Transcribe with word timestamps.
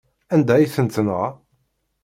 Anda 0.33 0.53
ay 0.55 0.67
tent-tenɣa? 0.75 1.25